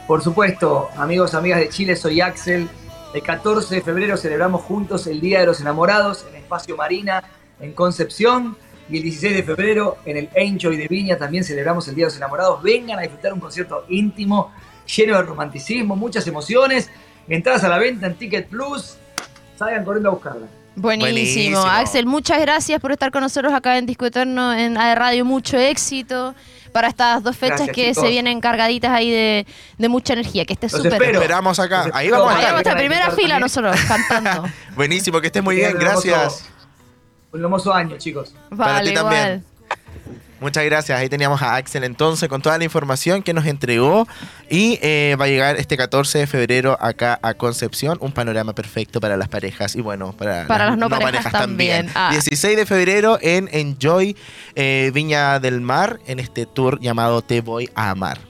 Por 0.06 0.22
supuesto, 0.22 0.88
amigos, 0.96 1.34
amigas 1.34 1.58
de 1.58 1.68
Chile, 1.68 1.96
soy 1.96 2.20
Axel. 2.20 2.68
El 3.12 3.22
14 3.24 3.74
de 3.74 3.82
febrero 3.82 4.16
celebramos 4.16 4.62
juntos 4.62 5.08
el 5.08 5.20
Día 5.20 5.40
de 5.40 5.46
los 5.46 5.60
Enamorados 5.60 6.24
en 6.30 6.36
Espacio 6.36 6.76
Marina, 6.76 7.24
en 7.58 7.72
Concepción. 7.72 8.56
Y 8.90 8.96
el 8.96 9.02
16 9.04 9.36
de 9.36 9.42
febrero 9.44 9.98
en 10.04 10.16
el 10.16 10.28
Enjoy 10.34 10.76
de 10.76 10.88
Viña 10.88 11.16
también 11.16 11.44
celebramos 11.44 11.86
el 11.88 11.94
Día 11.94 12.06
de 12.06 12.10
los 12.10 12.16
Enamorados. 12.16 12.62
Vengan 12.62 12.98
a 12.98 13.02
disfrutar 13.02 13.32
un 13.32 13.40
concierto 13.40 13.84
íntimo, 13.88 14.52
lleno 14.96 15.16
de 15.16 15.22
romanticismo, 15.22 15.94
muchas 15.96 16.26
emociones. 16.26 16.90
Entradas 17.28 17.62
a 17.64 17.68
la 17.68 17.78
venta 17.78 18.06
en 18.06 18.14
Ticket 18.16 18.48
Plus. 18.48 18.96
Salgan 19.58 19.84
corriendo 19.84 20.08
a 20.08 20.12
buscarla. 20.12 20.46
Buenísimo. 20.74 21.12
Buenísimo. 21.12 21.60
Axel, 21.60 22.06
muchas 22.06 22.40
gracias 22.40 22.80
por 22.80 22.90
estar 22.92 23.10
con 23.12 23.22
nosotros 23.22 23.52
acá 23.52 23.76
en 23.78 23.86
Disco 23.86 24.06
Eterno 24.06 24.52
en 24.54 24.76
AE 24.78 24.94
Radio. 24.94 25.24
Mucho 25.24 25.56
éxito 25.58 26.34
para 26.72 26.88
estas 26.88 27.22
dos 27.22 27.36
fechas 27.36 27.58
Gracias, 27.66 27.74
que 27.76 27.88
chicos. 27.90 28.04
se 28.04 28.08
vienen 28.10 28.40
cargaditas 28.40 28.90
ahí 28.92 29.10
de, 29.10 29.46
de 29.78 29.88
mucha 29.88 30.14
energía. 30.14 30.44
Que 30.44 30.54
estés 30.54 30.72
súper. 30.72 31.02
Esperamos 31.02 31.58
acá. 31.58 31.90
Ahí 31.92 32.08
vamos 32.10 32.28
a 32.32 32.36
Ahí 32.36 32.40
estar. 32.40 32.52
vamos 32.52 32.58
a 32.58 32.60
estar 32.70 32.76
primera 32.78 33.10
fila 33.10 33.16
también. 33.16 33.40
nosotros 33.40 33.76
cantando. 33.86 34.48
Buenísimo, 34.74 35.20
que 35.20 35.26
estés 35.26 35.42
muy 35.42 35.56
bien. 35.56 35.76
Gracias. 35.78 36.49
Un 37.32 37.40
hermoso 37.40 37.72
año, 37.72 37.96
chicos. 37.98 38.34
Para 38.56 38.82
ti 38.82 38.92
también. 38.92 39.22
igual. 39.22 39.44
Muchas 40.40 40.64
gracias. 40.64 40.98
Ahí 40.98 41.10
teníamos 41.10 41.42
a 41.42 41.56
Axel 41.56 41.84
entonces 41.84 42.26
con 42.28 42.40
toda 42.40 42.56
la 42.56 42.64
información 42.64 43.22
que 43.22 43.34
nos 43.34 43.44
entregó 43.44 44.08
y 44.48 44.78
eh, 44.80 45.14
va 45.20 45.26
a 45.26 45.28
llegar 45.28 45.56
este 45.56 45.76
14 45.76 46.20
de 46.20 46.26
febrero 46.26 46.78
acá 46.80 47.18
a 47.22 47.34
Concepción, 47.34 47.98
un 48.00 48.12
panorama 48.12 48.54
perfecto 48.54 49.00
para 49.02 49.18
las 49.18 49.28
parejas 49.28 49.76
y 49.76 49.82
bueno, 49.82 50.14
para, 50.16 50.46
Para 50.46 50.70
las 50.70 50.78
no 50.78 50.88
parejas 50.88 51.30
también. 51.30 51.90
Ah. 51.94 52.08
16 52.10 52.56
de 52.56 52.64
febrero 52.64 53.18
en 53.20 53.50
Enjoy 53.52 54.16
eh, 54.54 54.90
Viña 54.94 55.40
del 55.40 55.60
Mar 55.60 56.00
en 56.06 56.18
este 56.18 56.46
tour 56.46 56.80
llamado 56.80 57.20
Te 57.20 57.42
voy 57.42 57.68
a 57.74 57.90
amar. 57.90 58.18